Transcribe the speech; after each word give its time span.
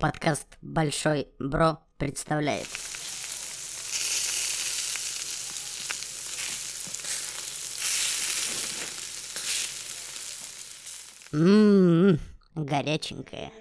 Подкаст 0.00 0.46
«Большой 0.62 1.28
Бро» 1.38 1.78
представляет. 1.98 2.66
Ммм, 11.32 12.18
горяченькая. 12.54 13.52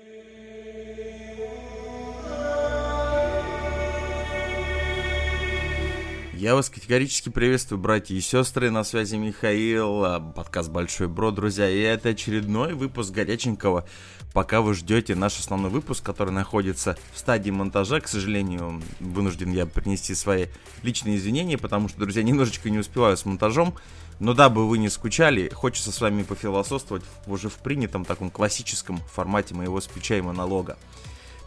Я 6.39 6.55
вас 6.55 6.69
категорически 6.69 7.27
приветствую, 7.27 7.81
братья 7.81 8.15
и 8.15 8.21
сестры, 8.21 8.71
на 8.71 8.85
связи 8.85 9.17
Михаил, 9.17 10.05
а, 10.05 10.21
подкаст 10.21 10.69
Большой 10.69 11.09
Бро, 11.09 11.31
друзья, 11.31 11.69
и 11.69 11.79
это 11.81 12.09
очередной 12.09 12.75
выпуск 12.75 13.11
горяченького, 13.11 13.85
пока 14.33 14.61
вы 14.61 14.73
ждете 14.73 15.15
наш 15.15 15.37
основной 15.37 15.69
выпуск, 15.69 16.01
который 16.01 16.29
находится 16.29 16.97
в 17.13 17.19
стадии 17.19 17.49
монтажа, 17.49 17.99
к 17.99 18.07
сожалению, 18.07 18.81
вынужден 19.01 19.51
я 19.51 19.65
принести 19.65 20.15
свои 20.15 20.45
личные 20.81 21.17
извинения, 21.17 21.57
потому 21.57 21.89
что, 21.89 21.99
друзья, 21.99 22.23
немножечко 22.23 22.69
не 22.69 22.77
успеваю 22.77 23.17
с 23.17 23.25
монтажом, 23.25 23.75
но 24.21 24.33
дабы 24.33 24.65
вы 24.65 24.77
не 24.77 24.87
скучали, 24.87 25.49
хочется 25.49 25.91
с 25.91 25.99
вами 25.99 26.23
пофилософствовать 26.23 27.03
уже 27.27 27.49
в 27.49 27.55
принятом 27.55 28.05
таком 28.05 28.31
классическом 28.31 28.99
формате 29.11 29.55
моего 29.55 29.81
спича 29.81 30.15
и 30.15 30.21
монолога. 30.21 30.77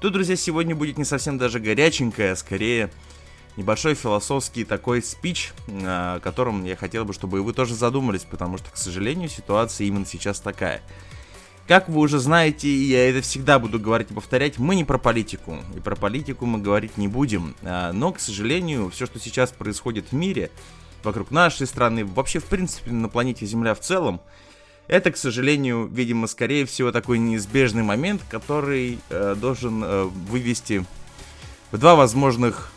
Тут, 0.03 0.13
друзья, 0.13 0.37
сегодня 0.37 0.77
будет 0.77 0.99
не 0.99 1.07
совсем 1.07 1.39
даже 1.39 1.61
горяченькое, 1.61 2.33
а 2.33 2.37
скорее 2.37 2.91
небольшой 3.57 3.95
философский 3.95 4.65
такой 4.65 5.03
спич, 5.03 5.53
о 5.69 6.21
котором 6.21 6.65
я 6.65 6.77
хотел 6.77 7.05
бы, 7.05 7.13
чтобы 7.13 7.43
вы 7.43 7.53
тоже 7.53 7.75
задумались, 7.75 8.27
потому 8.29 8.59
что, 8.59 8.71
к 8.71 8.77
сожалению, 8.77 9.29
ситуация 9.29 9.87
именно 9.87 10.07
сейчас 10.07 10.41
такая. 10.41 10.83
Как 11.69 11.89
вы 11.89 12.01
уже 12.01 12.19
знаете, 12.19 12.69
и 12.69 12.89
я 12.89 13.09
это 13.09 13.23
всегда 13.23 13.59
буду 13.59 13.79
говорить 13.79 14.11
и 14.11 14.15
повторять, 14.15 14.59
мы 14.59 14.75
не 14.75 14.85
про 14.85 14.99
политику, 14.99 15.59
и 15.77 15.81
про 15.81 15.95
политику 15.95 16.45
мы 16.45 16.59
говорить 16.59 16.97
не 16.97 17.07
будем, 17.07 17.55
а, 17.63 17.93
но, 17.93 18.13
к 18.13 18.19
сожалению, 18.19 18.91
все, 18.91 19.07
что 19.07 19.21
сейчас 19.21 19.53
происходит 19.53 20.09
в 20.11 20.13
мире, 20.13 20.51
вокруг 21.05 21.31
нашей 21.31 21.67
страны, 21.67 22.05
вообще, 22.05 22.41
в 22.41 22.47
принципе, 22.47 22.91
на 22.91 23.09
планете 23.09 23.47
Земля 23.47 23.75
в 23.75 23.81
целом, 23.81 24.21
это, 24.89 25.13
к 25.13 25.17
сожалению, 25.17 25.87
видимо, 25.87 26.27
скорее 26.27 26.67
всего, 26.67 26.91
такой 26.91 27.19
неизбежный 27.19 27.85
момент, 27.85 28.23
который 28.29 28.99
э, 29.09 29.37
должен 29.39 29.83
э, 29.85 30.03
вывести 30.05 30.85
в 31.71 31.79
два 31.79 31.95
возможных 31.95 32.72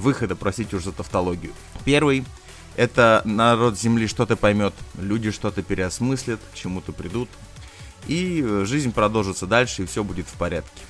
выхода, 0.00 0.34
простите 0.34 0.76
уж 0.76 0.84
за 0.84 0.92
тавтологию. 0.92 1.52
Первый— 1.84 2.24
это 2.76 3.22
народ 3.24 3.78
Земли 3.78 4.06
что-то 4.06 4.36
поймет, 4.36 4.74
люди 4.98 5.30
что-то 5.30 5.62
переосмыслят, 5.62 6.40
к 6.52 6.56
чему-то 6.56 6.92
придут, 6.92 7.28
и 8.06 8.42
э, 8.44 8.64
жизнь 8.66 8.92
продолжится 8.92 9.46
дальше, 9.46 9.82
и 9.82 9.86
все 9.86 10.02
будет 10.02 10.26
в 10.26 10.34
порядке. 10.34 10.82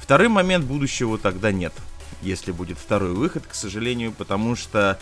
Второй 0.00 0.28
момент 0.28 0.64
будущего 0.64 1.18
тогда 1.18 1.50
нет, 1.50 1.72
если 2.22 2.52
будет 2.52 2.78
второй 2.78 3.12
выход, 3.12 3.44
к 3.46 3.54
сожалению, 3.54 4.12
потому 4.12 4.54
что 4.54 4.98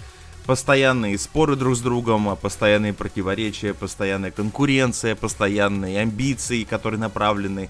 постоянные 0.47 1.19
споры 1.19 1.57
друг 1.57 1.77
с 1.77 1.81
другом, 1.81 2.29
а 2.29 2.37
постоянные 2.37 2.93
противоречия, 2.93 3.75
постоянная 3.75 4.31
конкуренция, 4.31 5.15
постоянные 5.15 6.01
амбиции, 6.01 6.65
которые 6.65 7.01
направлены 7.01 7.69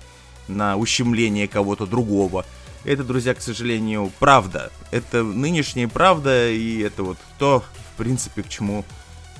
на 0.48 0.76
ущемление 0.76 1.48
кого-то 1.48 1.86
другого— 1.86 2.44
это, 2.84 3.04
друзья, 3.04 3.34
к 3.34 3.40
сожалению, 3.40 4.12
правда. 4.18 4.72
Это 4.90 5.22
нынешняя 5.22 5.88
правда, 5.88 6.50
и 6.50 6.80
это 6.80 7.02
вот 7.02 7.18
то, 7.38 7.64
в 7.94 7.98
принципе, 7.98 8.42
к 8.42 8.48
чему 8.48 8.84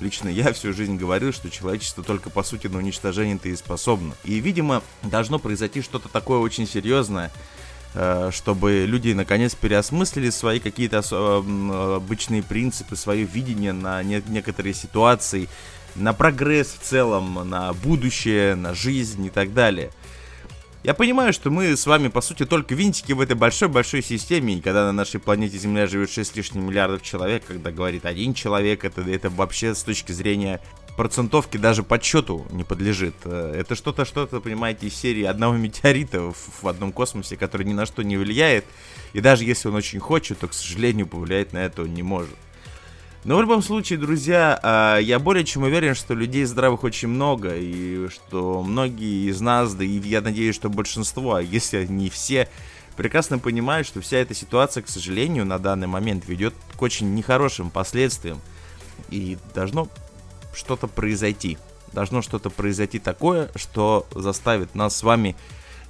лично 0.01 0.29
я 0.29 0.53
всю 0.53 0.73
жизнь 0.73 0.97
говорил, 0.97 1.33
что 1.33 1.51
человечество 1.51 2.03
только 2.03 2.31
по 2.31 2.43
сути 2.43 2.67
на 2.67 2.79
уничтожение-то 2.79 3.49
и 3.49 3.57
способно. 3.57 4.15
И, 4.25 4.41
видимо, 4.41 4.83
должно 5.03 5.39
произойти 5.39 5.83
что-то 5.83 6.09
такое 6.09 6.39
очень 6.39 6.67
серьезное, 6.67 7.31
э, 7.95 8.31
чтобы 8.33 8.84
люди 8.87 9.12
наконец 9.12 9.55
переосмыслили 9.55 10.31
свои 10.31 10.61
какие-то 10.61 11.03
обычные 11.97 12.43
принципы, 12.43 12.97
свое 12.97 13.25
видение 13.25 13.73
на 13.73 14.03
некоторые 14.03 14.75
ситуации, 14.75 15.49
на 15.95 16.12
прогресс 16.12 16.69
в 16.69 16.83
целом, 16.83 17.49
на 17.49 17.72
будущее, 17.72 18.55
на 18.55 18.75
жизнь 18.75 19.27
и 19.27 19.31
так 19.31 19.53
далее– 19.53 19.91
я 20.84 20.94
понимаю, 20.94 21.32
что 21.32 21.50
мы 21.50 21.76
с 21.76 21.87
вами, 21.87 22.09
по 22.09 22.20
сути, 22.20 22.44
только 22.44 22.75
винтики 22.75 23.12
в 23.12 23.20
этой 23.20 23.37
большой-большой 23.37 24.03
системе, 24.03 24.54
и 24.54 24.60
когда 24.60 24.84
на 24.84 24.93
нашей 24.93 25.20
планете 25.20 25.56
Земля 25.56 25.87
живет 25.87 26.10
6 26.10 26.37
лишним 26.37 26.66
миллиардов 26.66 27.03
человек, 27.03 27.44
когда 27.47 27.70
говорит 27.70 28.04
один 28.04 28.34
человек, 28.34 28.84
это, 28.84 29.03
это 29.03 29.31
вообще 29.31 29.75
с 29.75 29.82
точки 29.84 30.10
зрения 30.10 30.60
процентовки 30.97 31.56
даже 31.56 31.84
подсчету 31.84 32.47
не 32.50 32.65
подлежит. 32.65 33.15
Э, 33.25 33.54
это 33.56 33.76
что-то, 33.76 34.04
что-то, 34.04 34.41
понимаете, 34.41 34.88
из 34.88 34.94
серии 34.97 35.22
одного 35.22 35.56
метеорита 35.56 36.21
в, 36.21 36.62
в 36.62 36.69
одном 36.69 36.92
космосе, 36.92 37.37
который 37.37 37.65
ни 37.65 37.72
на 37.72 37.87
что 37.87 38.03
не 38.03 38.16
влияет, 38.16 38.65
и 39.12 39.21
даже 39.21 39.44
если 39.44 39.69
он 39.69 39.76
очень 39.76 40.00
хочет, 40.00 40.41
то, 40.41 40.48
к 40.48 40.53
сожалению, 40.53 41.06
повлиять 41.06 41.53
на 41.53 41.59
это 41.59 41.82
он 41.82 41.94
не 41.94 42.03
может. 42.03 42.37
Но 43.25 43.37
в 43.37 43.41
любом 43.41 43.62
случае, 43.62 44.00
друзья, 44.00 44.59
а, 44.62 44.99
я 44.99 45.21
более 45.21 45.44
чем 45.44 45.62
уверен, 45.62 45.94
что 45.94 46.12
людей 46.12 46.44
здравых 46.44 46.83
очень 46.83 47.06
много, 47.06 47.55
и 47.56 48.09
что 48.09 48.65
многие 48.65 49.31
из 49.31 49.41
нас, 49.41 49.75
да 49.75 49.84
и 49.84 49.99
я 50.00 50.21
надеюсь, 50.21 50.56
что 50.56 50.69
большинство, 50.69 51.37
а 51.37 51.43
если 51.43 51.87
не 51.87 52.10
все, 52.10 52.49
прекрасно 52.97 53.38
понимают, 53.38 53.87
что 53.87 54.00
вся 54.00 54.16
эта 54.16 54.34
ситуация, 54.34 54.83
к 54.83 54.88
сожалению, 54.88 55.47
на 55.47 55.60
данный 55.60 55.87
момент 55.87 56.27
ведет 56.27 56.53
к 56.77 56.83
очень 56.83 57.15
нехорошим 57.15 57.71
последствиям. 57.71 58.41
И 59.09 59.39
должно 59.54 59.89
что-то 60.53 60.89
произойти. 60.89 61.59
Должно 61.93 62.22
что-то 62.22 62.50
произойти 62.50 62.99
такое, 62.99 63.50
что 63.54 64.04
заставит 64.15 64.75
нас 64.75 64.97
с 64.97 65.03
вами 65.04 65.37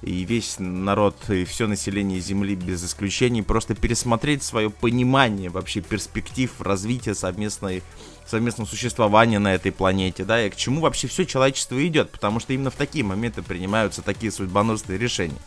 и 0.03 0.25
весь 0.25 0.57
народ, 0.59 1.15
и 1.29 1.45
все 1.45 1.67
население 1.67 2.19
Земли 2.19 2.55
без 2.55 2.83
исключений 2.83 3.41
просто 3.41 3.73
пересмотреть 3.73 4.43
свое 4.43 4.69
понимание 4.69 5.49
вообще 5.49 5.81
перспектив 5.81 6.51
развития 6.59 7.15
совместной, 7.15 7.83
совместного 8.25 8.67
существования 8.67 9.39
на 9.39 9.53
этой 9.55 9.71
планете, 9.71 10.25
да, 10.25 10.45
и 10.45 10.49
к 10.49 10.55
чему 10.55 10.81
вообще 10.81 11.07
все 11.07 11.25
человечество 11.25 11.85
идет, 11.87 12.11
потому 12.11 12.39
что 12.39 12.53
именно 12.53 12.69
в 12.69 12.75
такие 12.75 13.05
моменты 13.05 13.41
принимаются 13.41 14.01
такие 14.01 14.31
судьбоносные 14.31 14.97
решения. 14.97 15.39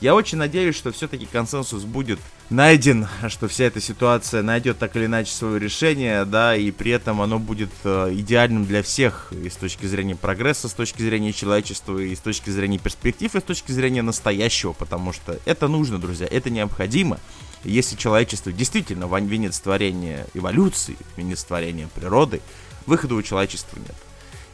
Я 0.00 0.14
очень 0.14 0.38
надеюсь, 0.38 0.76
что 0.76 0.92
все-таки 0.92 1.26
консенсус 1.26 1.84
будет 1.84 2.18
найден, 2.48 3.06
что 3.28 3.48
вся 3.48 3.64
эта 3.64 3.82
ситуация 3.82 4.42
найдет 4.42 4.78
так 4.78 4.96
или 4.96 5.04
иначе 5.04 5.30
свое 5.30 5.60
решение, 5.60 6.24
да, 6.24 6.56
и 6.56 6.70
при 6.70 6.90
этом 6.92 7.20
оно 7.20 7.38
будет 7.38 7.68
э, 7.84 8.08
идеальным 8.14 8.64
для 8.64 8.82
всех 8.82 9.30
и 9.30 9.50
с 9.50 9.56
точки 9.56 9.84
зрения 9.84 10.16
прогресса, 10.16 10.70
с 10.70 10.72
точки 10.72 11.02
зрения 11.02 11.34
человечества, 11.34 11.98
и 11.98 12.14
с 12.14 12.18
точки 12.20 12.48
зрения 12.48 12.78
перспектив, 12.78 13.34
и 13.34 13.40
с 13.40 13.42
точки 13.42 13.72
зрения 13.72 14.00
настоящего, 14.00 14.72
потому 14.72 15.12
что 15.12 15.38
это 15.44 15.68
нужно, 15.68 15.98
друзья, 15.98 16.26
это 16.30 16.48
необходимо. 16.48 17.20
Если 17.62 17.94
человечество 17.94 18.52
действительно 18.52 19.04
венец 19.04 19.60
творения 19.60 20.26
эволюции, 20.32 20.96
венец 21.18 21.44
творения 21.44 21.90
природы, 21.94 22.40
выхода 22.86 23.14
у 23.14 23.22
человечества 23.22 23.78
нет. 23.78 23.96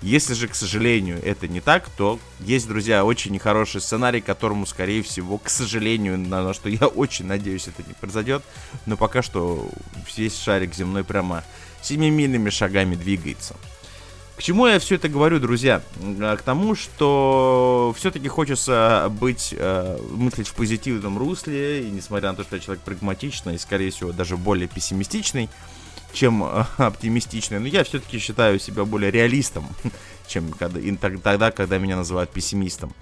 Если 0.03 0.34
же, 0.34 0.47
к 0.47 0.55
сожалению, 0.55 1.19
это 1.25 1.49
не 1.49 1.61
так, 1.61 1.89
то 1.89 2.19
есть, 2.41 2.69
друзья, 2.69 3.05
очень 3.05 3.33
нехороший 3.33 3.81
сценарий, 3.81 4.21
которому, 4.21 4.67
скорее 4.67 5.03
всего, 5.03 5.39
к 5.39 5.49
сожалению, 5.49 6.19
на, 6.19 6.53
что 6.53 6.69
я 6.69 6.87
очень 6.87 7.27
надеюсь, 7.27 7.67
это 7.67 7.83
не 7.87 7.95
произойдет, 7.95 8.43
но 8.84 8.97
пока 8.97 9.23
что 9.23 9.69
весь 10.17 10.39
шарик 10.39 10.75
земной 10.75 11.03
прямо 11.03 11.45
семимильными 11.83 12.51
шагами 12.51 12.95
двигается. 12.95 13.57
К 14.37 14.43
чему 14.43 14.67
я 14.67 14.79
все 14.79 14.97
это 14.97 15.09
говорю, 15.09 15.41
друзья? 15.41 15.81
К 15.99 16.43
тому, 16.45 16.75
что 16.75 17.95
все-таки 17.97 18.28
хочется 18.28 19.11
быть, 19.19 19.55
э, 19.57 19.99
мыслить 20.11 20.49
в 20.49 20.55
позитивном 20.55 21.17
русле, 21.17 21.89
и 21.89 21.91
несмотря 21.91 22.31
на 22.31 22.37
то, 22.37 22.43
что 22.43 22.57
я 22.57 22.63
человек 22.63 22.84
прагматичный 22.84 23.55
и, 23.55 23.59
скорее 23.59 23.91
всего, 23.91 24.13
даже 24.13 24.37
более 24.37 24.69
пессимистичный, 24.69 25.49
чем 26.16 26.43
э, 26.43 26.65
оптимистичный, 26.78 27.60
но 27.60 27.69
я 27.69 27.84
все-таки 27.84 28.19
считаю 28.19 28.59
себя 28.59 28.84
более 28.84 29.10
реалистом, 29.10 29.69
чем 30.27 30.50
когда, 30.50 30.81
тогда, 31.00 31.50
когда 31.53 31.78
меня 31.78 31.97
называют 31.97 32.31
пессимистом. 32.31 32.93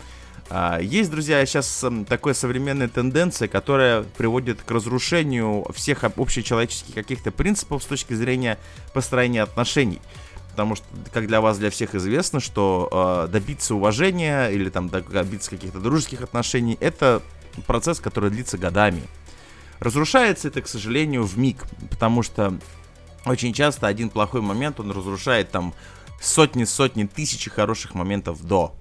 А, 0.50 0.78
есть, 0.78 1.10
друзья, 1.10 1.44
сейчас 1.46 1.84
эм, 1.84 2.04
такая 2.04 2.34
современная 2.34 2.88
тенденция, 2.88 3.48
которая 3.48 4.02
приводит 4.02 4.62
к 4.62 4.70
разрушению 4.70 5.64
всех 5.72 6.04
общечеловеческих 6.04 6.94
каких-то 6.94 7.30
принципов 7.30 7.82
с 7.82 7.86
точки 7.86 8.12
зрения 8.12 8.58
построения 8.92 9.42
отношений. 9.42 10.02
Потому 10.50 10.76
что, 10.76 10.86
как 11.12 11.26
для 11.26 11.40
вас, 11.40 11.58
для 11.58 11.70
всех 11.70 11.94
известно, 11.94 12.40
что 12.40 13.26
э, 13.26 13.32
добиться 13.32 13.74
уважения 13.74 14.48
или 14.48 14.68
там 14.68 14.88
добиться 14.88 15.50
каких-то 15.50 15.80
дружеских 15.80 16.20
отношений 16.20 16.76
это 16.80 17.22
процесс, 17.66 18.00
который 18.00 18.30
длится 18.30 18.58
годами. 18.58 19.02
Разрушается 19.80 20.48
это, 20.48 20.62
к 20.62 20.68
сожалению, 20.68 21.24
в 21.24 21.38
миг, 21.38 21.64
потому 21.90 22.22
что 22.22 22.56
очень 23.26 23.52
часто 23.52 23.86
один 23.86 24.10
плохой 24.10 24.40
момент, 24.40 24.80
он 24.80 24.90
разрушает 24.90 25.50
там 25.50 25.74
сотни-сотни 26.20 27.04
тысячи 27.04 27.50
хороших 27.50 27.94
моментов 27.94 28.44
до. 28.44 28.74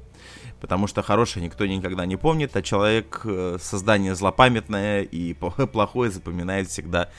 Потому 0.60 0.88
что 0.88 1.02
хорошее 1.02 1.46
никто 1.46 1.66
никогда 1.66 2.06
не 2.06 2.16
помнит, 2.16 2.56
а 2.56 2.62
человек 2.62 3.22
э, 3.26 3.58
создание 3.62 4.16
злопамятное 4.16 5.02
и 5.02 5.34
плохое 5.74 6.10
запоминает 6.10 6.70
всегда 6.70 7.10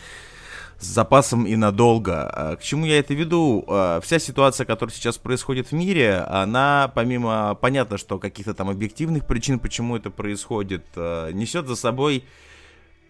с 0.79 0.87
запасом 0.87 1.47
и 1.47 1.57
надолго. 1.57 2.29
А, 2.29 2.57
к 2.57 2.63
чему 2.63 2.87
я 2.87 2.99
это 2.99 3.15
веду? 3.15 3.65
А, 3.69 4.01
вся 4.01 4.19
ситуация, 4.19 4.65
которая 4.65 4.95
сейчас 4.95 5.19
происходит 5.19 5.69
в 5.69 5.73
мире, 5.73 6.25
она, 6.29 6.91
помимо, 6.95 7.55
понятно, 7.61 7.99
что 7.99 8.19
каких-то 8.19 8.55
там 8.55 8.71
объективных 8.71 9.27
причин, 9.27 9.59
почему 9.59 9.97
это 9.97 10.11
происходит, 10.11 10.85
а, 10.97 11.31
несет 11.31 11.67
за 11.67 11.77
собой 11.77 12.25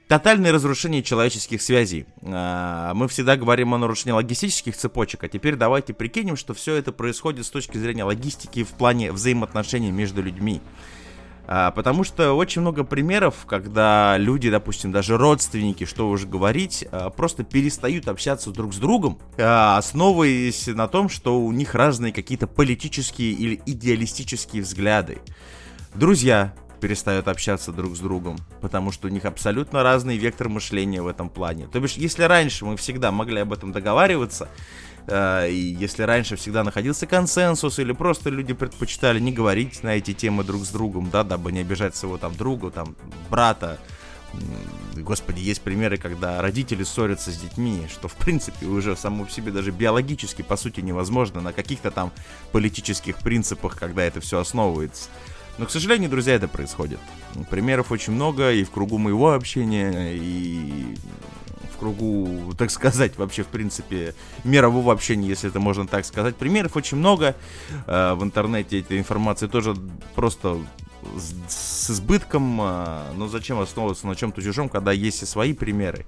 тотальное 0.08 0.52
разрушение 0.52 1.02
человеческих 1.02 1.62
связей. 1.62 2.06
Мы 2.22 3.06
всегда 3.08 3.36
говорим 3.36 3.74
о 3.74 3.78
нарушении 3.78 4.12
логистических 4.12 4.76
цепочек, 4.76 5.24
а 5.24 5.28
теперь 5.28 5.56
давайте 5.56 5.94
прикинем, 5.94 6.36
что 6.36 6.54
все 6.54 6.74
это 6.74 6.92
происходит 6.92 7.46
с 7.46 7.50
точки 7.50 7.78
зрения 7.78 8.04
логистики 8.04 8.64
в 8.64 8.70
плане 8.70 9.12
взаимоотношений 9.12 9.90
между 9.90 10.22
людьми. 10.22 10.60
А, 11.46 11.70
потому 11.72 12.04
что 12.04 12.32
очень 12.32 12.62
много 12.62 12.84
примеров, 12.84 13.44
когда 13.46 14.16
люди, 14.16 14.50
допустим, 14.50 14.92
даже 14.92 15.18
родственники, 15.18 15.84
что 15.84 16.08
уже 16.08 16.26
говорить, 16.26 16.86
а, 16.90 17.10
просто 17.10 17.44
перестают 17.44 18.08
общаться 18.08 18.50
друг 18.50 18.72
с 18.72 18.78
другом, 18.78 19.18
а, 19.36 19.76
основываясь 19.76 20.66
на 20.68 20.88
том, 20.88 21.08
что 21.08 21.38
у 21.38 21.52
них 21.52 21.74
разные 21.74 22.12
какие-то 22.12 22.46
политические 22.46 23.32
или 23.32 23.60
идеалистические 23.66 24.62
взгляды. 24.62 25.18
Друзья 25.94 26.54
перестают 26.80 27.28
общаться 27.28 27.72
друг 27.72 27.96
с 27.96 28.00
другом, 28.00 28.36
потому 28.60 28.92
что 28.92 29.08
у 29.08 29.10
них 29.10 29.24
абсолютно 29.24 29.82
разный 29.82 30.16
вектор 30.16 30.48
мышления 30.48 31.02
в 31.02 31.08
этом 31.08 31.28
плане. 31.28 31.66
То 31.66 31.80
бишь, 31.80 31.94
если 31.94 32.24
раньше 32.24 32.64
мы 32.64 32.76
всегда 32.76 33.10
могли 33.10 33.40
об 33.40 33.52
этом 33.52 33.72
договариваться, 33.72 34.48
Э, 35.06 35.48
и 35.48 35.56
если 35.56 36.02
раньше 36.02 36.36
всегда 36.36 36.64
находился 36.64 37.06
консенсус, 37.06 37.78
или 37.78 37.92
просто 37.92 38.30
люди 38.30 38.54
предпочитали 38.54 39.20
не 39.20 39.32
говорить 39.32 39.82
на 39.82 39.96
эти 39.96 40.14
темы 40.14 40.44
друг 40.44 40.64
с 40.64 40.70
другом, 40.70 41.10
да, 41.10 41.24
дабы 41.24 41.52
не 41.52 41.60
обижать 41.60 41.96
своего 41.96 42.18
там 42.18 42.34
друга, 42.34 42.70
там, 42.70 42.96
брата, 43.30 43.78
Господи, 44.96 45.38
есть 45.38 45.60
примеры, 45.60 45.96
когда 45.96 46.42
родители 46.42 46.82
ссорятся 46.82 47.30
с 47.30 47.36
детьми, 47.36 47.86
что 47.88 48.08
в 48.08 48.14
принципе 48.14 48.66
уже 48.66 48.96
само 48.96 49.26
по 49.26 49.30
себе 49.30 49.52
даже 49.52 49.70
биологически 49.70 50.42
по 50.42 50.56
сути 50.56 50.80
невозможно 50.80 51.40
на 51.40 51.52
каких-то 51.52 51.92
там 51.92 52.12
политических 52.50 53.18
принципах, 53.18 53.78
когда 53.78 54.02
это 54.02 54.20
все 54.20 54.40
основывается. 54.40 55.08
Но, 55.58 55.66
к 55.66 55.70
сожалению, 55.70 56.10
друзья, 56.10 56.34
это 56.34 56.48
происходит. 56.48 56.98
Примеров 57.50 57.92
очень 57.92 58.12
много 58.12 58.52
и 58.52 58.64
в 58.64 58.70
кругу 58.70 58.98
моего 58.98 59.32
общения, 59.32 60.14
и 60.14 60.96
в 61.72 61.78
кругу, 61.78 62.54
так 62.58 62.70
сказать, 62.70 63.16
вообще, 63.16 63.42
в 63.44 63.48
принципе, 63.48 64.14
мирового 64.42 64.92
общения, 64.92 65.28
если 65.28 65.50
это 65.50 65.60
можно 65.60 65.86
так 65.86 66.04
сказать. 66.04 66.36
Примеров 66.36 66.76
очень 66.76 66.96
много. 66.96 67.36
Э, 67.86 68.14
в 68.14 68.24
интернете 68.24 68.80
этой 68.80 68.98
информации 68.98 69.46
тоже 69.46 69.76
просто 70.14 70.58
с 71.48 71.90
избытком, 71.90 72.60
э, 72.60 73.12
но 73.16 73.28
зачем 73.28 73.60
основываться 73.60 74.06
на 74.06 74.16
чем-то 74.16 74.42
чужом, 74.42 74.68
когда 74.68 74.92
есть 74.92 75.22
и 75.22 75.26
свои 75.26 75.52
примеры. 75.52 76.04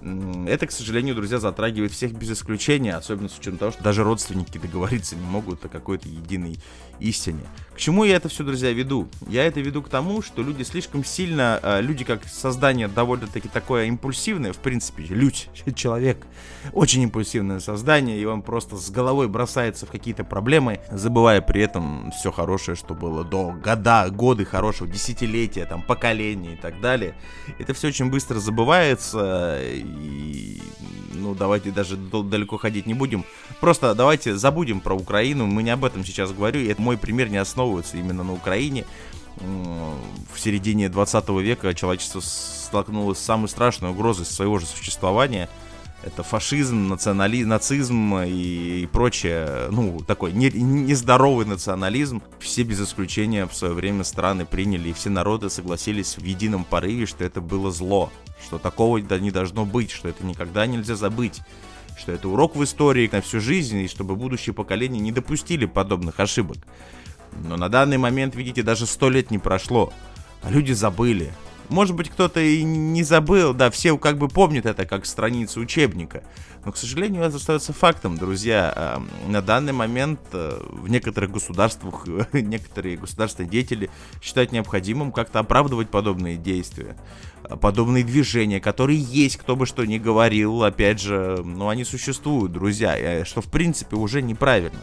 Это, 0.00 0.66
к 0.66 0.70
сожалению, 0.70 1.14
друзья, 1.14 1.38
затрагивает 1.38 1.92
всех 1.92 2.12
без 2.12 2.30
исключения, 2.30 2.94
особенно 2.94 3.28
с 3.28 3.38
учетом 3.38 3.58
того, 3.58 3.72
что 3.72 3.82
даже 3.82 4.04
родственники 4.04 4.58
договориться 4.58 5.16
не 5.16 5.24
могут 5.24 5.64
о 5.64 5.68
какой-то 5.68 6.08
единой 6.08 6.58
истине. 7.00 7.40
К 7.74 7.78
чему 7.78 8.04
я 8.04 8.16
это 8.16 8.28
все, 8.28 8.44
друзья, 8.44 8.72
веду? 8.72 9.08
Я 9.28 9.44
это 9.44 9.60
веду 9.60 9.82
к 9.82 9.88
тому, 9.88 10.20
что 10.20 10.42
люди 10.42 10.62
слишком 10.62 11.04
сильно, 11.04 11.60
а, 11.62 11.80
люди 11.80 12.04
как 12.04 12.24
создание 12.24 12.88
довольно-таки 12.88 13.48
такое 13.48 13.84
импульсивное, 13.84 14.52
в 14.52 14.58
принципе, 14.58 15.04
людь, 15.04 15.48
человек, 15.76 16.26
очень 16.72 17.02
импульсивное 17.02 17.60
создание, 17.60 18.18
и 18.20 18.24
он 18.24 18.42
просто 18.42 18.76
с 18.76 18.90
головой 18.90 19.28
бросается 19.28 19.86
в 19.86 19.90
какие-то 19.90 20.24
проблемы, 20.24 20.80
забывая 20.90 21.40
при 21.40 21.62
этом 21.62 22.10
все 22.18 22.32
хорошее, 22.32 22.76
что 22.76 22.94
было 22.94 23.24
до 23.24 23.52
года, 23.52 24.08
годы 24.10 24.44
хорошего, 24.44 24.88
десятилетия, 24.88 25.64
там, 25.64 25.82
поколения 25.82 26.54
и 26.54 26.56
так 26.56 26.80
далее. 26.80 27.14
Это 27.58 27.74
все 27.74 27.88
очень 27.88 28.10
быстро 28.10 28.40
забывается, 28.40 29.60
и, 29.88 30.60
ну, 31.14 31.34
давайте 31.34 31.70
даже 31.70 31.96
далеко 31.96 32.58
ходить 32.58 32.86
не 32.86 32.94
будем. 32.94 33.24
Просто 33.60 33.94
давайте 33.94 34.36
забудем 34.36 34.80
про 34.80 34.94
Украину, 34.94 35.46
мы 35.46 35.62
не 35.62 35.70
об 35.70 35.84
этом 35.84 36.04
сейчас 36.04 36.32
говорю, 36.32 36.60
это 36.68 36.80
мой 36.80 36.96
пример 36.96 37.28
не 37.28 37.38
основывается 37.38 37.96
именно 37.96 38.24
на 38.24 38.32
Украине. 38.32 38.84
В 39.36 40.38
середине 40.38 40.88
20 40.88 41.28
века 41.28 41.72
человечество 41.74 42.20
столкнулось 42.20 43.18
с 43.18 43.24
самой 43.24 43.48
страшной 43.48 43.90
угрозой 43.90 44.26
своего 44.26 44.58
же 44.58 44.66
существования. 44.66 45.48
Это 46.02 46.22
фашизм, 46.22 46.88
национализм, 46.88 47.48
нацизм 47.48 48.18
и, 48.18 48.82
и 48.82 48.86
прочее, 48.86 49.68
ну, 49.70 50.00
такой 50.06 50.32
не, 50.32 50.48
нездоровый 50.50 51.44
национализм. 51.44 52.22
Все 52.38 52.62
без 52.62 52.80
исключения 52.80 53.46
в 53.46 53.54
свое 53.54 53.74
время 53.74 54.04
страны 54.04 54.46
приняли, 54.46 54.90
и 54.90 54.92
все 54.92 55.10
народы 55.10 55.50
согласились 55.50 56.16
в 56.16 56.24
едином 56.24 56.64
порыве, 56.64 57.06
что 57.06 57.24
это 57.24 57.40
было 57.40 57.72
зло, 57.72 58.12
что 58.46 58.58
такого 58.58 58.98
не 58.98 59.30
должно 59.32 59.64
быть, 59.64 59.90
что 59.90 60.08
это 60.08 60.24
никогда 60.24 60.66
нельзя 60.66 60.94
забыть 60.94 61.40
что 61.98 62.12
это 62.12 62.28
урок 62.28 62.54
в 62.56 62.62
истории 62.62 63.08
на 63.10 63.20
всю 63.20 63.40
жизнь, 63.40 63.78
и 63.78 63.88
чтобы 63.88 64.14
будущие 64.14 64.54
поколения 64.54 65.00
не 65.00 65.12
допустили 65.12 65.66
подобных 65.66 66.20
ошибок. 66.20 66.58
Но 67.44 67.56
на 67.56 67.68
данный 67.68 67.98
момент, 67.98 68.34
видите, 68.34 68.62
даже 68.62 68.86
сто 68.86 69.10
лет 69.10 69.30
не 69.30 69.38
прошло, 69.38 69.92
а 70.42 70.50
люди 70.50 70.72
забыли. 70.72 71.32
Может 71.68 71.94
быть, 71.96 72.08
кто-то 72.08 72.40
и 72.40 72.62
не 72.62 73.02
забыл, 73.02 73.52
да, 73.52 73.70
все 73.70 73.96
как 73.98 74.18
бы 74.18 74.28
помнят 74.28 74.64
это 74.64 74.86
как 74.86 75.04
страницу 75.04 75.60
учебника. 75.60 76.22
Но, 76.64 76.72
к 76.72 76.76
сожалению, 76.76 77.22
это 77.22 77.36
остается 77.36 77.72
фактом, 77.72 78.16
друзья. 78.16 79.00
На 79.26 79.42
данный 79.42 79.72
момент 79.72 80.20
э, 80.32 80.60
в 80.70 80.88
некоторых 80.88 81.30
государствах 81.30 82.06
некоторые 82.32 82.96
государственные 82.96 83.50
деятели 83.50 83.90
считают 84.22 84.52
необходимым 84.52 85.12
как-то 85.12 85.40
оправдывать 85.40 85.90
подобные 85.90 86.36
действия 86.36 86.96
подобные 87.60 88.04
движения, 88.04 88.60
которые 88.60 89.00
есть, 89.00 89.36
кто 89.38 89.56
бы 89.56 89.64
что 89.64 89.84
ни 89.84 89.96
говорил, 89.96 90.64
опять 90.64 91.00
же, 91.00 91.40
ну, 91.42 91.68
они 91.68 91.84
существуют, 91.84 92.52
друзья, 92.52 93.24
что, 93.24 93.40
в 93.40 93.46
принципе, 93.46 93.96
уже 93.96 94.20
неправильно. 94.20 94.80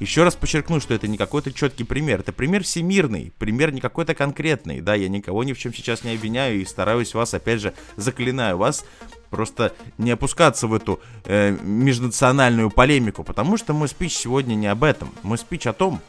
Еще 0.00 0.24
раз 0.24 0.34
подчеркну, 0.34 0.80
что 0.80 0.94
это 0.94 1.06
не 1.06 1.18
какой-то 1.18 1.52
четкий 1.52 1.84
пример, 1.84 2.20
это 2.20 2.32
пример 2.32 2.64
всемирный, 2.64 3.34
пример 3.38 3.70
не 3.70 3.82
какой-то 3.82 4.14
конкретный, 4.14 4.80
да, 4.80 4.94
я 4.94 5.10
никого 5.10 5.44
ни 5.44 5.52
в 5.52 5.58
чем 5.58 5.74
сейчас 5.74 6.04
не 6.04 6.14
обвиняю 6.14 6.58
и 6.58 6.64
стараюсь 6.64 7.12
вас, 7.12 7.34
опять 7.34 7.60
же, 7.60 7.74
заклинаю 7.96 8.56
вас 8.56 8.86
просто 9.28 9.74
не 9.98 10.10
опускаться 10.10 10.68
в 10.68 10.72
эту 10.74 11.00
э, 11.24 11.54
межнациональную 11.62 12.70
полемику, 12.70 13.24
потому 13.24 13.58
что 13.58 13.74
мой 13.74 13.88
спич 13.88 14.14
сегодня 14.14 14.54
не 14.54 14.68
об 14.68 14.84
этом, 14.84 15.14
мой 15.22 15.36
спич 15.36 15.66
о 15.66 15.74
том, 15.74 16.00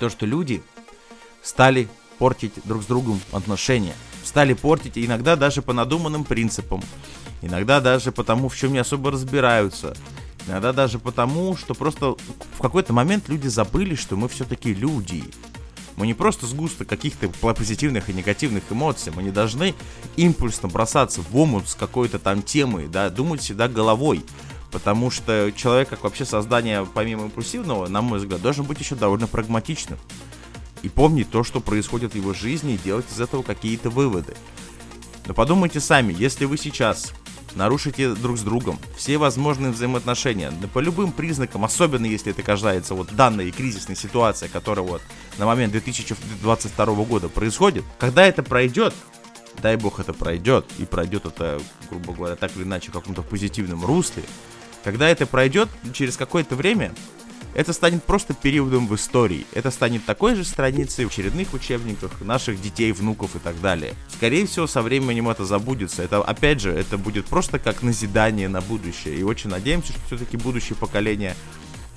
то, 0.00 0.10
что 0.10 0.26
люди 0.26 0.60
стали 1.40 1.86
портить 2.18 2.54
друг 2.64 2.82
с 2.82 2.86
другом 2.86 3.20
отношения, 3.30 3.94
стали 4.24 4.54
портить, 4.54 4.98
иногда 4.98 5.36
даже 5.36 5.62
по 5.62 5.72
надуманным 5.72 6.24
принципам, 6.24 6.82
иногда 7.42 7.80
даже 7.80 8.10
потому, 8.10 8.48
в 8.48 8.56
чем 8.56 8.72
не 8.72 8.80
особо 8.80 9.12
разбираются, 9.12 9.96
иногда 10.46 10.72
даже 10.72 10.98
потому, 10.98 11.56
что 11.56 11.74
просто 11.74 12.16
в 12.56 12.60
какой-то 12.60 12.92
момент 12.92 13.28
люди 13.28 13.48
забыли, 13.48 13.94
что 13.94 14.16
мы 14.16 14.28
все-таки 14.28 14.74
люди. 14.74 15.24
Мы 15.96 16.06
не 16.06 16.14
просто 16.14 16.46
сгусток 16.46 16.88
каких-то 16.88 17.28
позитивных 17.28 18.08
и 18.10 18.12
негативных 18.12 18.64
эмоций, 18.70 19.12
мы 19.14 19.22
не 19.22 19.30
должны 19.30 19.74
импульсно 20.16 20.68
бросаться 20.68 21.22
в 21.22 21.36
омут 21.36 21.68
с 21.68 21.74
какой-то 21.74 22.18
там 22.18 22.42
темой, 22.42 22.88
да, 22.88 23.10
думать 23.10 23.40
всегда 23.40 23.68
головой. 23.68 24.24
Потому 24.72 25.12
что 25.12 25.52
человек, 25.54 25.88
как 25.88 26.02
вообще 26.02 26.24
создание, 26.24 26.84
помимо 26.84 27.26
импульсивного, 27.26 27.86
на 27.86 28.02
мой 28.02 28.18
взгляд, 28.18 28.42
должен 28.42 28.64
быть 28.64 28.80
еще 28.80 28.96
довольно 28.96 29.28
прагматичным 29.28 30.00
и 30.82 30.88
помнить 30.88 31.30
то, 31.30 31.44
что 31.44 31.60
происходит 31.60 32.12
в 32.12 32.16
его 32.16 32.34
жизни, 32.34 32.74
и 32.74 32.78
делать 32.78 33.06
из 33.10 33.20
этого 33.20 33.42
какие-то 33.44 33.88
выводы. 33.88 34.34
Но 35.26 35.32
подумайте 35.32 35.78
сами, 35.78 36.12
если 36.18 36.44
вы 36.44 36.58
сейчас 36.58 37.14
нарушите 37.54 38.14
друг 38.14 38.38
с 38.38 38.42
другом. 38.42 38.78
Все 38.96 39.18
возможные 39.18 39.72
взаимоотношения, 39.72 40.50
да 40.50 40.68
по 40.68 40.78
любым 40.78 41.12
признакам, 41.12 41.64
особенно 41.64 42.06
если 42.06 42.32
это 42.32 42.42
касается 42.42 42.94
вот 42.94 43.14
данной 43.14 43.50
кризисной 43.50 43.96
ситуации, 43.96 44.48
которая 44.48 44.86
вот 44.86 45.02
на 45.38 45.46
момент 45.46 45.72
2022 45.72 46.86
года 47.04 47.28
происходит, 47.28 47.84
когда 47.98 48.26
это 48.26 48.42
пройдет, 48.42 48.94
дай 49.62 49.76
бог 49.76 50.00
это 50.00 50.12
пройдет, 50.12 50.66
и 50.78 50.84
пройдет 50.84 51.26
это, 51.26 51.60
грубо 51.90 52.12
говоря, 52.12 52.36
так 52.36 52.56
или 52.56 52.64
иначе 52.64 52.90
в 52.90 52.94
каком-то 52.94 53.22
позитивном 53.22 53.84
русле, 53.84 54.22
когда 54.82 55.08
это 55.08 55.26
пройдет, 55.26 55.68
через 55.92 56.16
какое-то 56.16 56.56
время 56.56 56.92
это 57.54 57.72
станет 57.72 58.02
просто 58.02 58.34
периодом 58.34 58.86
в 58.86 58.94
истории. 58.94 59.46
Это 59.52 59.70
станет 59.70 60.04
такой 60.04 60.34
же 60.34 60.44
страницей 60.44 61.04
в 61.04 61.08
очередных 61.08 61.54
учебниках 61.54 62.20
наших 62.20 62.60
детей, 62.60 62.92
внуков 62.92 63.36
и 63.36 63.38
так 63.38 63.60
далее. 63.60 63.94
Скорее 64.08 64.46
всего, 64.46 64.66
со 64.66 64.82
временем 64.82 65.28
это 65.28 65.44
забудется. 65.44 66.02
Это, 66.02 66.22
опять 66.22 66.60
же, 66.60 66.70
это 66.72 66.98
будет 66.98 67.26
просто 67.26 67.58
как 67.58 67.82
назидание 67.82 68.48
на 68.48 68.60
будущее. 68.60 69.16
И 69.16 69.22
очень 69.22 69.50
надеемся, 69.50 69.92
что 69.92 70.00
все-таки 70.06 70.36
будущее 70.36 70.76
поколение 70.76 71.36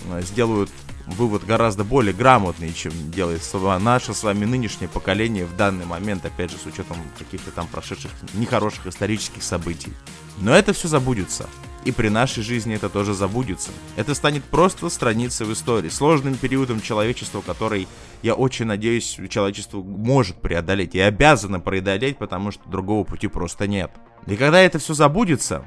э, 0.05 0.21
сделают 0.21 0.69
вывод 1.07 1.45
гораздо 1.45 1.83
более 1.83 2.13
грамотный, 2.13 2.73
чем 2.73 2.91
делает 3.11 3.41
наше 3.79 4.13
с 4.13 4.23
вами 4.23 4.45
нынешнее 4.45 4.89
поколение 4.89 5.45
в 5.45 5.55
данный 5.55 5.85
момент, 5.85 6.25
опять 6.25 6.51
же, 6.51 6.57
с 6.57 6.65
учетом 6.65 6.97
каких-то 7.17 7.51
там 7.51 7.67
прошедших 7.67 8.11
нехороших 8.33 8.87
исторических 8.87 9.41
событий. 9.41 9.93
Но 10.39 10.53
это 10.53 10.73
все 10.73 10.87
забудется. 10.87 11.47
И 11.87 11.91
при 11.93 12.09
нашей 12.09 12.43
жизни 12.43 12.75
это 12.75 12.89
тоже 12.89 13.13
забудется. 13.13 13.71
Это 13.95 14.13
станет 14.13 14.43
просто 14.43 14.89
страницей 14.89 15.45
в 15.45 15.53
истории, 15.53 15.87
сложным 15.87 16.35
периодом 16.35 16.81
человечества, 16.81 17.39
который, 17.39 17.87
я 18.21 18.33
очень 18.33 18.65
надеюсь, 18.65 19.17
человечество 19.29 19.81
может 19.81 20.35
преодолеть 20.41 20.95
и 20.95 20.99
обязано 20.99 21.61
преодолеть, 21.61 22.17
потому 22.17 22.51
что 22.51 22.67
другого 22.67 23.05
пути 23.05 23.29
просто 23.29 23.67
нет. 23.67 23.89
И 24.25 24.35
когда 24.35 24.59
это 24.59 24.79
все 24.79 24.93
забудется, 24.93 25.63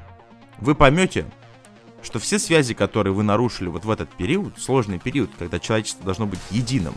вы 0.59 0.75
поймете, 0.75 1.25
что 2.03 2.19
все 2.19 2.37
связи, 2.37 2.75
которые 2.75 3.13
вы 3.13 3.23
нарушили 3.23 3.69
вот 3.69 3.83
в 3.83 3.89
этот 3.89 4.11
период, 4.11 4.59
сложный 4.59 4.99
период, 4.99 5.31
когда 5.39 5.57
человечество 5.57 6.05
должно 6.05 6.27
быть 6.27 6.39
единым, 6.51 6.93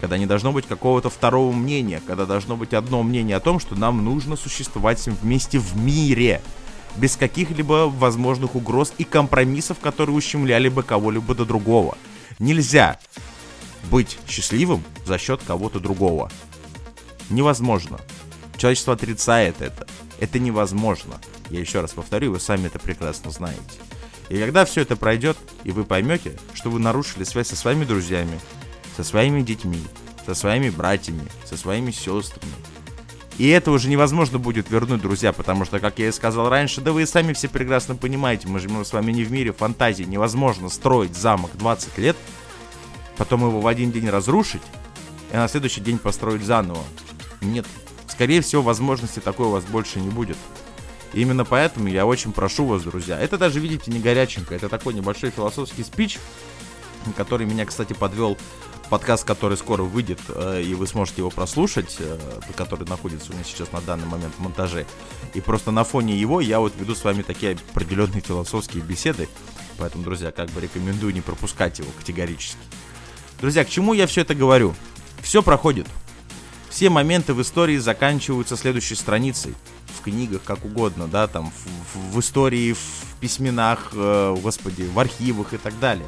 когда 0.00 0.16
не 0.16 0.26
должно 0.26 0.52
быть 0.52 0.68
какого-то 0.68 1.10
второго 1.10 1.50
мнения, 1.50 2.00
когда 2.06 2.24
должно 2.24 2.56
быть 2.56 2.72
одно 2.72 3.02
мнение 3.02 3.34
о 3.34 3.40
том, 3.40 3.58
что 3.58 3.74
нам 3.74 4.04
нужно 4.04 4.36
существовать 4.36 5.04
вместе 5.08 5.58
в 5.58 5.76
мире, 5.76 6.40
без 6.96 7.16
каких-либо 7.16 7.88
возможных 7.88 8.54
угроз 8.54 8.92
и 8.98 9.04
компромиссов, 9.04 9.78
которые 9.78 10.16
ущемляли 10.16 10.68
бы 10.68 10.82
кого-либо 10.82 11.34
до 11.34 11.44
другого. 11.44 11.96
Нельзя 12.38 12.98
быть 13.90 14.18
счастливым 14.28 14.82
за 15.06 15.18
счет 15.18 15.42
кого-то 15.46 15.80
другого. 15.80 16.30
Невозможно. 17.28 17.98
Человечество 18.56 18.94
отрицает 18.94 19.62
это. 19.62 19.86
Это 20.18 20.38
невозможно. 20.38 21.20
Я 21.48 21.60
еще 21.60 21.80
раз 21.80 21.92
повторю, 21.92 22.32
вы 22.32 22.40
сами 22.40 22.66
это 22.66 22.78
прекрасно 22.78 23.30
знаете. 23.30 23.60
И 24.28 24.38
когда 24.38 24.64
все 24.64 24.82
это 24.82 24.96
пройдет, 24.96 25.36
и 25.64 25.72
вы 25.72 25.84
поймете, 25.84 26.38
что 26.54 26.70
вы 26.70 26.78
нарушили 26.78 27.24
связь 27.24 27.48
со 27.48 27.56
своими 27.56 27.84
друзьями, 27.84 28.38
со 28.96 29.02
своими 29.02 29.42
детьми, 29.42 29.82
со 30.24 30.34
своими 30.34 30.70
братьями, 30.70 31.26
со 31.44 31.56
своими 31.56 31.90
сестрами. 31.90 32.52
И 33.40 33.48
это 33.48 33.70
уже 33.70 33.88
невозможно 33.88 34.38
будет 34.38 34.68
вернуть, 34.68 35.00
друзья, 35.00 35.32
потому 35.32 35.64
что, 35.64 35.80
как 35.80 35.98
я 35.98 36.08
и 36.08 36.12
сказал 36.12 36.50
раньше, 36.50 36.82
да 36.82 36.92
вы 36.92 37.04
и 37.04 37.06
сами 37.06 37.32
все 37.32 37.48
прекрасно 37.48 37.96
понимаете, 37.96 38.48
мы 38.48 38.60
живем 38.60 38.84
с 38.84 38.92
вами 38.92 39.12
не 39.12 39.24
в 39.24 39.32
мире 39.32 39.50
фантазии, 39.50 40.02
невозможно 40.02 40.68
строить 40.68 41.16
замок 41.16 41.50
20 41.54 41.96
лет, 41.96 42.18
потом 43.16 43.40
его 43.40 43.62
в 43.62 43.66
один 43.66 43.92
день 43.92 44.10
разрушить, 44.10 44.60
и 45.32 45.36
на 45.36 45.48
следующий 45.48 45.80
день 45.80 45.96
построить 45.96 46.42
заново. 46.42 46.84
Нет, 47.40 47.64
скорее 48.08 48.42
всего, 48.42 48.60
возможности 48.60 49.20
такой 49.20 49.46
у 49.46 49.52
вас 49.52 49.64
больше 49.64 50.00
не 50.00 50.10
будет. 50.10 50.36
И 51.14 51.22
именно 51.22 51.46
поэтому 51.46 51.88
я 51.88 52.04
очень 52.04 52.32
прошу 52.32 52.66
вас, 52.66 52.82
друзья. 52.82 53.18
Это 53.18 53.38
даже, 53.38 53.58
видите, 53.58 53.90
не 53.90 54.00
горяченько. 54.00 54.54
Это 54.54 54.68
такой 54.68 54.92
небольшой 54.92 55.30
философский 55.30 55.82
спич, 55.82 56.18
который 57.16 57.46
меня, 57.46 57.66
кстати, 57.66 57.92
подвел 57.92 58.36
подкаст, 58.90 59.24
который 59.24 59.56
скоро 59.56 59.82
выйдет, 59.82 60.20
э, 60.28 60.62
и 60.62 60.74
вы 60.74 60.86
сможете 60.86 61.18
его 61.18 61.30
прослушать, 61.30 61.96
э, 62.00 62.18
который 62.56 62.86
находится 62.88 63.30
у 63.30 63.34
меня 63.34 63.44
сейчас 63.44 63.72
на 63.72 63.80
данный 63.80 64.06
момент 64.06 64.34
в 64.36 64.40
монтаже. 64.40 64.86
И 65.32 65.40
просто 65.40 65.70
на 65.70 65.84
фоне 65.84 66.16
его 66.16 66.40
я 66.40 66.58
вот 66.58 66.74
веду 66.78 66.94
с 66.94 67.04
вами 67.04 67.22
такие 67.22 67.56
определенные 67.72 68.20
философские 68.20 68.82
беседы. 68.82 69.28
Поэтому, 69.78 70.04
друзья, 70.04 70.32
как 70.32 70.50
бы 70.50 70.60
рекомендую 70.60 71.14
не 71.14 71.20
пропускать 71.20 71.78
его 71.78 71.90
категорически. 71.98 72.58
Друзья, 73.40 73.64
к 73.64 73.70
чему 73.70 73.94
я 73.94 74.06
все 74.06 74.22
это 74.22 74.34
говорю? 74.34 74.74
Все 75.22 75.42
проходит. 75.42 75.86
Все 76.68 76.90
моменты 76.90 77.32
в 77.32 77.40
истории 77.42 77.78
заканчиваются 77.78 78.56
следующей 78.56 78.94
страницей 78.94 79.54
в 79.98 80.02
книгах, 80.02 80.42
как 80.44 80.64
угодно, 80.64 81.08
да, 81.08 81.26
там, 81.26 81.50
в, 81.94 82.14
в, 82.14 82.20
истории, 82.20 82.74
в 82.74 82.78
письменах, 83.20 83.90
э, 83.92 84.36
господи, 84.40 84.82
в 84.82 84.98
архивах 84.98 85.54
и 85.54 85.56
так 85.56 85.78
далее. 85.80 86.06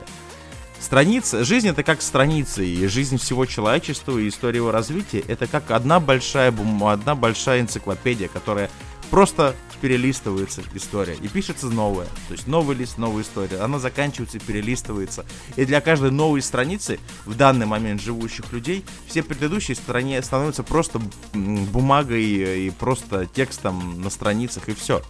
Страница, 0.82 1.44
жизнь 1.44 1.68
это 1.68 1.84
как 1.84 2.02
страницы, 2.02 2.66
и 2.66 2.88
жизнь 2.88 3.16
всего 3.16 3.46
человечества, 3.46 4.18
и 4.18 4.28
история 4.28 4.56
его 4.56 4.72
развития, 4.72 5.20
это 5.28 5.46
как 5.46 5.70
одна 5.70 6.00
большая 6.00 6.50
бумага, 6.50 7.00
одна 7.00 7.14
большая 7.14 7.60
энциклопедия, 7.60 8.26
которая 8.26 8.68
просто 9.08 9.54
перелистывается 9.80 10.60
история 10.74 11.14
и 11.14 11.28
пишется 11.28 11.68
новая. 11.68 12.06
То 12.26 12.32
есть 12.32 12.48
новый 12.48 12.76
лист, 12.76 12.98
новая 12.98 13.22
история. 13.22 13.58
Она 13.60 13.78
заканчивается 13.78 14.38
и 14.38 14.40
перелистывается. 14.40 15.24
И 15.56 15.64
для 15.64 15.80
каждой 15.80 16.10
новой 16.10 16.42
страницы 16.42 16.98
в 17.26 17.36
данный 17.36 17.66
момент 17.66 18.02
живущих 18.02 18.52
людей 18.52 18.84
все 19.06 19.22
предыдущие 19.22 19.76
стране 19.76 20.20
становятся 20.20 20.64
просто 20.64 21.00
бумагой 21.32 22.66
и 22.66 22.70
просто 22.70 23.26
текстом 23.26 24.02
на 24.02 24.10
страницах 24.10 24.68
и 24.68 24.74
все. 24.74 25.00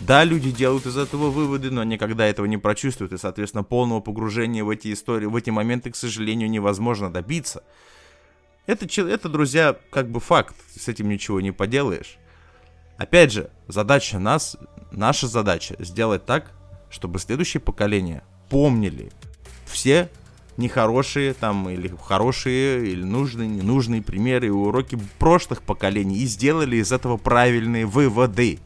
Да, 0.00 0.24
люди 0.24 0.50
делают 0.50 0.86
из 0.86 0.96
этого 0.96 1.30
выводы, 1.30 1.70
но 1.70 1.82
никогда 1.84 2.26
этого 2.26 2.46
не 2.46 2.56
прочувствуют, 2.56 3.12
и, 3.12 3.18
соответственно, 3.18 3.64
полного 3.64 4.00
погружения 4.00 4.62
в 4.62 4.70
эти 4.70 4.92
истории, 4.92 5.26
в 5.26 5.34
эти 5.34 5.50
моменты, 5.50 5.90
к 5.90 5.96
сожалению, 5.96 6.48
невозможно 6.48 7.12
добиться. 7.12 7.64
Это, 8.66 8.86
это, 9.02 9.28
друзья, 9.28 9.76
как 9.90 10.10
бы 10.10 10.20
факт, 10.20 10.54
с 10.74 10.88
этим 10.88 11.08
ничего 11.08 11.40
не 11.40 11.52
поделаешь. 11.52 12.18
Опять 12.96 13.32
же, 13.32 13.50
задача 13.66 14.18
нас, 14.18 14.56
наша 14.92 15.26
задача 15.26 15.76
сделать 15.78 16.26
так, 16.26 16.52
чтобы 16.90 17.18
следующее 17.18 17.60
поколение 17.60 18.22
помнили 18.50 19.10
все 19.66 20.10
нехорошие 20.56 21.34
там 21.34 21.70
или 21.70 21.92
хорошие 22.04 22.88
или 22.88 23.02
нужные, 23.02 23.48
ненужные 23.48 24.02
примеры 24.02 24.48
и 24.48 24.50
уроки 24.50 24.98
прошлых 25.18 25.62
поколений 25.62 26.18
и 26.18 26.26
сделали 26.26 26.76
из 26.76 26.90
этого 26.92 27.16
правильные 27.16 27.86
выводы. 27.86 28.58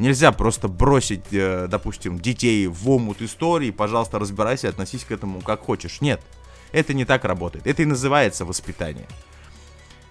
Нельзя 0.00 0.32
просто 0.32 0.66
бросить, 0.68 1.26
э, 1.30 1.66
допустим, 1.68 2.18
детей 2.18 2.66
в 2.68 2.88
омут 2.88 3.20
истории, 3.20 3.70
пожалуйста, 3.70 4.18
разбирайся, 4.18 4.70
относись 4.70 5.04
к 5.04 5.12
этому 5.12 5.42
как 5.42 5.60
хочешь. 5.60 6.00
Нет, 6.00 6.22
это 6.72 6.94
не 6.94 7.04
так 7.04 7.26
работает. 7.26 7.66
Это 7.66 7.82
и 7.82 7.84
называется 7.84 8.46
воспитание. 8.46 9.06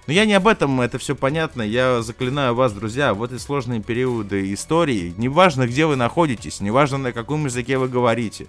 Но 0.05 0.13
я 0.13 0.25
не 0.25 0.33
об 0.33 0.47
этом, 0.47 0.79
это 0.79 0.99
все 0.99 1.15
понятно. 1.15 1.63
Я 1.63 2.03
заклинаю 2.03 2.53
вас, 2.53 2.71
друзья, 2.71 3.15
в 3.15 3.23
эти 3.23 3.39
сложные 3.39 3.81
периоды 3.81 4.53
истории, 4.53 5.11
неважно, 5.17 5.65
где 5.65 5.87
вы 5.87 5.95
находитесь, 5.95 6.61
неважно, 6.61 6.99
на 6.99 7.11
каком 7.11 7.45
языке 7.45 7.79
вы 7.79 7.87
говорите, 7.87 8.45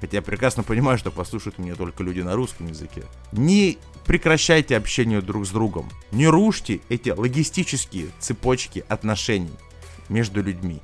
хотя 0.00 0.16
я 0.16 0.22
прекрасно 0.22 0.62
понимаю, 0.62 0.96
что 0.96 1.10
послушают 1.10 1.58
меня 1.58 1.74
только 1.74 2.02
люди 2.02 2.20
на 2.20 2.34
русском 2.34 2.66
языке, 2.66 3.02
не 3.32 3.76
прекращайте 4.06 4.74
общение 4.74 5.20
друг 5.20 5.44
с 5.44 5.50
другом, 5.50 5.90
не 6.12 6.28
рушьте 6.28 6.80
эти 6.88 7.10
логистические 7.10 8.06
цепочки 8.20 8.86
отношений 8.88 9.52
между 10.08 10.42
людьми. 10.42 10.80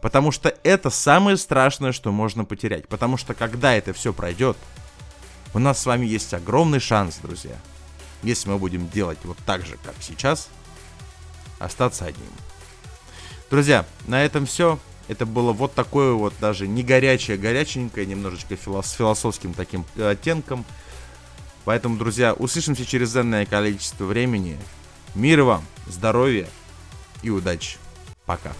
Потому 0.00 0.30
что 0.30 0.54
это 0.62 0.90
самое 0.90 1.36
страшное, 1.36 1.92
что 1.92 2.12
можно 2.12 2.44
потерять. 2.44 2.86
Потому 2.88 3.16
что 3.16 3.34
когда 3.34 3.74
это 3.74 3.92
все 3.92 4.12
пройдет, 4.12 4.56
у 5.54 5.58
нас 5.58 5.80
с 5.80 5.86
вами 5.86 6.06
есть 6.06 6.32
огромный 6.34 6.80
шанс, 6.80 7.18
друзья– 7.22 7.56
если 8.22 8.48
мы 8.48 8.58
будем 8.58 8.88
делать 8.88 9.18
вот 9.24 9.38
так 9.46 9.64
же, 9.64 9.76
как 9.84 9.94
сейчас, 10.00 10.48
остаться 11.58 12.04
одним. 12.04 12.30
Друзья, 13.50 13.86
на 14.06 14.24
этом 14.24 14.46
все. 14.46 14.78
Это 15.08 15.24
было 15.24 15.52
вот 15.52 15.72
такое 15.72 16.12
вот 16.14 16.34
даже 16.40 16.66
не 16.66 16.82
горячее, 16.82 17.36
горяченькое, 17.36 18.06
немножечко 18.06 18.54
филос- 18.54 18.96
философским 18.96 19.54
таким 19.54 19.84
оттенком. 19.96 20.64
Поэтому, 21.64 21.96
друзья, 21.96 22.32
услышимся 22.32 22.84
через 22.84 23.12
данное 23.12 23.46
количество 23.46 24.04
времени. 24.04 24.58
Мира 25.14 25.44
вам, 25.44 25.64
здоровья 25.86 26.48
и 27.22 27.30
удачи. 27.30 27.78
Пока. 28.26 28.50